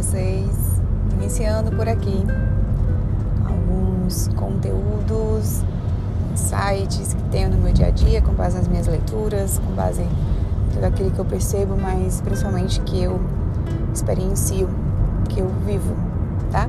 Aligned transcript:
vocês. 0.00 0.80
Iniciando 1.12 1.70
por 1.76 1.86
aqui 1.86 2.24
alguns 3.46 4.28
conteúdos, 4.28 5.62
sites 6.34 7.12
que 7.12 7.22
tenho 7.24 7.50
no 7.50 7.58
meu 7.58 7.72
dia 7.72 7.88
a 7.88 7.90
dia, 7.90 8.22
com 8.22 8.32
base 8.32 8.56
nas 8.56 8.66
minhas 8.66 8.86
leituras, 8.86 9.58
com 9.58 9.72
base 9.74 10.02
em 10.02 10.08
tudo 10.72 10.84
aquilo 10.84 11.10
que 11.10 11.18
eu 11.18 11.24
percebo, 11.24 11.76
mas 11.76 12.20
principalmente 12.22 12.80
que 12.80 13.02
eu 13.02 13.20
experiencio, 13.92 14.68
que 15.28 15.40
eu 15.40 15.48
vivo, 15.66 15.94
tá? 16.50 16.68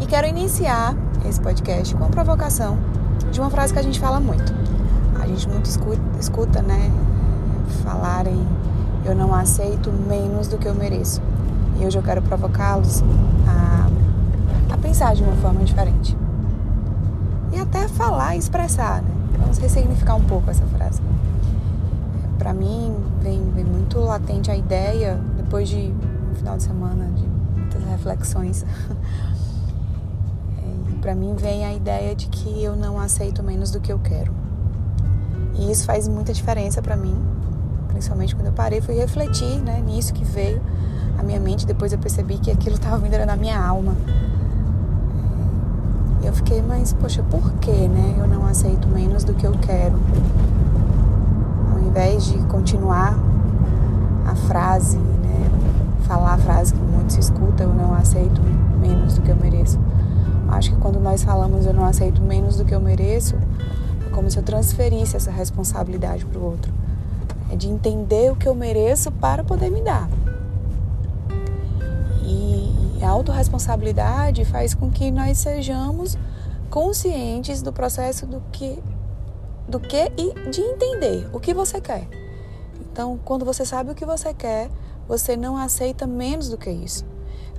E 0.00 0.06
quero 0.06 0.26
iniciar 0.26 0.96
esse 1.28 1.40
podcast 1.40 1.94
com 1.94 2.04
uma 2.04 2.10
provocação 2.10 2.78
de 3.30 3.40
uma 3.40 3.50
frase 3.50 3.72
que 3.72 3.78
a 3.78 3.82
gente 3.82 4.00
fala 4.00 4.18
muito. 4.20 4.54
A 5.20 5.26
gente 5.26 5.48
muito 5.48 5.66
escuta, 5.66 6.00
escuta 6.18 6.62
né, 6.62 6.90
falarem 7.82 8.46
eu 9.04 9.14
não 9.14 9.34
aceito 9.34 9.92
menos 9.92 10.48
do 10.48 10.56
que 10.56 10.66
eu 10.66 10.74
mereço. 10.74 11.20
E 11.80 11.86
hoje 11.86 11.98
eu 11.98 12.02
quero 12.02 12.22
provocá-los 12.22 13.02
a, 13.46 13.88
a 14.72 14.76
pensar 14.78 15.14
de 15.14 15.22
uma 15.22 15.34
forma 15.36 15.64
diferente. 15.64 16.16
E 17.52 17.58
até 17.58 17.88
falar 17.88 18.36
e 18.36 18.38
expressar, 18.38 19.02
né? 19.02 19.10
Vamos 19.38 19.58
ressignificar 19.58 20.14
um 20.14 20.24
pouco 20.24 20.50
essa 20.50 20.64
frase. 20.66 21.00
Para 22.38 22.52
mim, 22.52 22.94
vem, 23.20 23.50
vem 23.50 23.64
muito 23.64 23.98
latente 24.00 24.50
a 24.50 24.56
ideia, 24.56 25.20
depois 25.36 25.68
de 25.68 25.92
um 26.30 26.34
final 26.34 26.56
de 26.56 26.62
semana 26.62 27.06
de 27.06 27.24
muitas 27.58 27.84
reflexões. 27.84 28.64
para 31.04 31.14
mim 31.14 31.34
vem 31.36 31.66
a 31.66 31.74
ideia 31.74 32.14
de 32.14 32.28
que 32.28 32.64
eu 32.64 32.74
não 32.74 32.98
aceito 32.98 33.42
menos 33.42 33.70
do 33.70 33.78
que 33.78 33.92
eu 33.92 33.98
quero. 33.98 34.32
E 35.54 35.70
isso 35.70 35.84
faz 35.84 36.08
muita 36.08 36.32
diferença 36.32 36.80
para 36.80 36.96
mim, 36.96 37.14
principalmente 37.94 38.34
quando 38.34 38.48
eu 38.48 38.52
parei 38.52 38.80
fui 38.80 38.96
refletir 38.96 39.62
né, 39.62 39.80
nisso 39.80 40.12
que 40.12 40.24
veio 40.24 40.60
à 41.16 41.22
minha 41.22 41.38
mente. 41.38 41.64
Depois 41.64 41.92
eu 41.92 41.98
percebi 41.98 42.38
que 42.38 42.50
aquilo 42.50 42.74
estava 42.76 42.98
vindo 42.98 43.16
na 43.24 43.36
minha 43.36 43.58
alma. 43.58 43.96
E 46.20 46.26
eu 46.26 46.32
fiquei, 46.32 46.60
mas 46.60 46.92
poxa, 46.92 47.22
por 47.22 47.52
que 47.54 47.70
né, 47.70 48.16
eu 48.18 48.26
não 48.26 48.44
aceito 48.46 48.88
menos 48.88 49.22
do 49.24 49.32
que 49.32 49.46
eu 49.46 49.52
quero? 49.52 49.98
Ao 51.72 51.78
invés 51.78 52.26
de 52.26 52.38
continuar 52.46 53.16
a 54.26 54.34
frase, 54.34 54.98
né, 54.98 55.50
falar 56.06 56.34
a 56.34 56.38
frase 56.38 56.74
que 56.74 56.80
muito 56.80 57.12
se 57.12 57.20
escuta, 57.20 57.62
eu 57.62 57.72
não 57.72 57.94
aceito 57.94 58.40
menos 58.80 59.14
do 59.14 59.22
que 59.22 59.30
eu 59.30 59.36
mereço. 59.36 59.78
Acho 60.48 60.70
que 60.70 60.76
quando 60.76 60.98
nós 60.98 61.22
falamos 61.22 61.66
eu 61.66 61.72
não 61.72 61.84
aceito 61.84 62.20
menos 62.20 62.56
do 62.56 62.64
que 62.64 62.74
eu 62.74 62.80
mereço, 62.80 63.36
é 64.06 64.10
como 64.10 64.30
se 64.30 64.38
eu 64.38 64.42
transferisse 64.42 65.16
essa 65.16 65.30
responsabilidade 65.30 66.24
para 66.24 66.38
o 66.38 66.44
outro 66.44 66.72
é 67.50 67.56
de 67.56 67.68
entender 67.68 68.30
o 68.32 68.36
que 68.36 68.48
eu 68.48 68.54
mereço 68.54 69.10
para 69.12 69.44
poder 69.44 69.70
me 69.70 69.82
dar. 69.82 70.08
E 72.22 73.02
a 73.02 73.08
autorresponsabilidade 73.08 74.44
faz 74.44 74.74
com 74.74 74.90
que 74.90 75.10
nós 75.10 75.38
sejamos 75.38 76.16
conscientes 76.70 77.62
do 77.62 77.72
processo 77.72 78.26
do 78.26 78.42
que 78.50 78.82
do 79.68 79.80
que 79.80 80.12
e 80.16 80.50
de 80.50 80.60
entender 80.60 81.28
o 81.32 81.40
que 81.40 81.54
você 81.54 81.80
quer. 81.80 82.06
Então, 82.80 83.18
quando 83.24 83.44
você 83.44 83.64
sabe 83.64 83.90
o 83.90 83.94
que 83.94 84.04
você 84.04 84.34
quer, 84.34 84.70
você 85.08 85.36
não 85.36 85.56
aceita 85.56 86.06
menos 86.06 86.48
do 86.48 86.58
que 86.58 86.70
isso. 86.70 87.04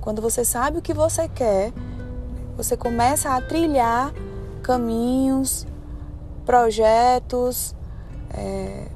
Quando 0.00 0.22
você 0.22 0.44
sabe 0.44 0.78
o 0.78 0.82
que 0.82 0.94
você 0.94 1.28
quer, 1.28 1.72
você 2.56 2.76
começa 2.76 3.30
a 3.30 3.40
trilhar 3.40 4.12
caminhos, 4.62 5.66
projetos, 6.44 7.74
é, 8.30 8.86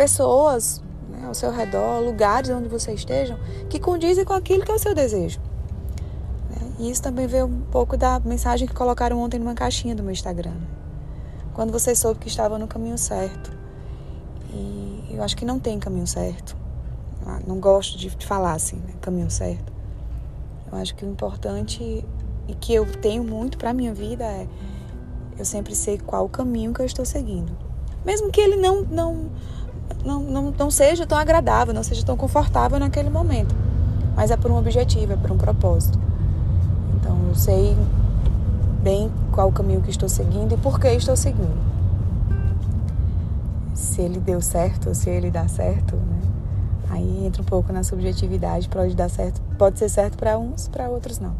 pessoas 0.00 0.82
né, 1.10 1.26
ao 1.26 1.34
seu 1.34 1.50
redor, 1.50 2.00
lugares 2.00 2.48
onde 2.48 2.68
você 2.68 2.94
esteja, 2.94 3.38
que 3.68 3.78
condizem 3.78 4.24
com 4.24 4.32
aquilo 4.32 4.64
que 4.64 4.72
é 4.72 4.74
o 4.74 4.78
seu 4.78 4.94
desejo. 4.94 5.38
Né? 6.48 6.72
E 6.78 6.90
isso 6.90 7.02
também 7.02 7.26
veio 7.26 7.44
um 7.44 7.60
pouco 7.70 7.98
da 7.98 8.18
mensagem 8.20 8.66
que 8.66 8.72
colocaram 8.72 9.20
ontem 9.20 9.38
numa 9.38 9.52
caixinha 9.54 9.94
do 9.94 10.02
meu 10.02 10.12
Instagram. 10.12 10.54
Quando 11.52 11.70
você 11.70 11.94
soube 11.94 12.18
que 12.18 12.28
estava 12.28 12.58
no 12.58 12.66
caminho 12.66 12.96
certo. 12.96 13.52
E 14.54 15.10
eu 15.10 15.22
acho 15.22 15.36
que 15.36 15.44
não 15.44 15.58
tem 15.58 15.78
caminho 15.78 16.06
certo. 16.06 16.56
Ah, 17.26 17.40
não 17.46 17.60
gosto 17.60 17.98
de 17.98 18.08
falar 18.24 18.54
assim, 18.54 18.76
né? 18.76 18.94
caminho 19.02 19.30
certo. 19.30 19.70
Eu 20.72 20.78
acho 20.78 20.94
que 20.94 21.04
o 21.04 21.08
importante 21.10 22.02
e 22.48 22.54
que 22.54 22.72
eu 22.72 22.86
tenho 22.86 23.22
muito 23.22 23.58
para 23.58 23.74
minha 23.74 23.92
vida 23.92 24.24
é 24.24 24.48
eu 25.38 25.44
sempre 25.44 25.74
sei 25.74 25.98
qual 25.98 26.24
o 26.24 26.28
caminho 26.30 26.72
que 26.72 26.80
eu 26.80 26.86
estou 26.86 27.04
seguindo. 27.04 27.52
Mesmo 28.02 28.30
que 28.30 28.40
ele 28.40 28.56
não 28.56 28.80
não 28.80 29.30
não, 30.04 30.22
não, 30.22 30.54
não 30.56 30.70
seja 30.70 31.06
tão 31.06 31.18
agradável, 31.18 31.74
não 31.74 31.82
seja 31.82 32.04
tão 32.04 32.16
confortável 32.16 32.78
naquele 32.78 33.10
momento. 33.10 33.54
Mas 34.16 34.30
é 34.30 34.36
por 34.36 34.50
um 34.50 34.58
objetivo, 34.58 35.12
é 35.12 35.16
por 35.16 35.30
um 35.30 35.38
propósito. 35.38 35.98
Então 36.96 37.16
eu 37.28 37.34
sei 37.34 37.76
bem 38.82 39.10
qual 39.32 39.48
o 39.48 39.52
caminho 39.52 39.82
que 39.82 39.90
estou 39.90 40.08
seguindo 40.08 40.54
e 40.54 40.56
por 40.56 40.80
que 40.80 40.88
estou 40.88 41.16
seguindo. 41.16 41.70
Se 43.74 44.00
ele 44.00 44.18
deu 44.20 44.40
certo, 44.40 44.94
se 44.94 45.08
ele 45.08 45.30
dá 45.30 45.48
certo, 45.48 45.96
né? 45.96 46.20
Aí 46.90 47.24
entra 47.24 47.40
um 47.40 47.44
pouco 47.44 47.72
na 47.72 47.84
subjetividade, 47.84 48.68
pode 48.68 48.96
dar 48.96 49.08
certo, 49.08 49.40
pode 49.56 49.78
ser 49.78 49.88
certo 49.88 50.16
para 50.16 50.36
uns, 50.38 50.68
para 50.68 50.88
outros 50.88 51.18
não. 51.18 51.34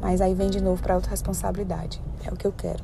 Mas 0.00 0.20
aí 0.20 0.34
vem 0.34 0.48
de 0.48 0.60
novo 0.60 0.82
para 0.82 0.94
a 0.94 0.96
autorresponsabilidade. 0.96 2.00
É 2.24 2.32
o 2.32 2.36
que 2.36 2.46
eu 2.46 2.52
quero. 2.52 2.82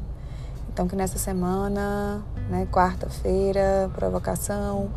Então 0.74 0.88
que 0.88 0.96
nessa 0.96 1.18
semana, 1.18 2.20
né, 2.50 2.66
quarta-feira, 2.66 3.88
provocação, 3.94 4.90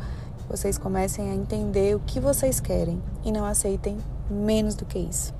vocês 0.50 0.76
comecem 0.76 1.30
a 1.30 1.36
entender 1.36 1.96
o 1.96 2.00
que 2.00 2.20
vocês 2.20 2.60
querem 2.60 3.00
e 3.24 3.32
não 3.32 3.46
aceitem 3.46 4.00
menos 4.28 4.74
do 4.74 4.86
que 4.86 4.98
isso. 4.98 5.36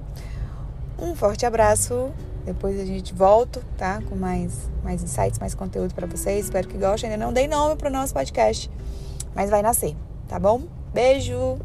Um 1.00 1.16
forte 1.16 1.44
abraço. 1.44 2.12
Depois 2.46 2.80
a 2.80 2.86
gente 2.86 3.16
volta, 3.16 3.62
tá? 3.78 4.00
Com 4.08 4.16
mais, 4.16 4.70
mais 4.84 5.04
insights, 5.04 5.40
mais 5.40 5.56
conteúdo 5.56 5.96
para 5.96 6.06
vocês. 6.06 6.46
Espero 6.46 6.68
que 6.68 6.78
gostem. 6.78 7.10
Ainda 7.10 7.26
não 7.26 7.34
dei 7.34 7.48
nome 7.48 7.76
para 7.76 7.90
o 7.90 7.92
nosso 7.92 8.14
podcast, 8.14 8.70
mas 9.34 9.50
vai 9.50 9.64
nascer, 9.64 9.98
tá 10.28 10.40
bom? 10.40 10.62
Beijo! 10.94 11.58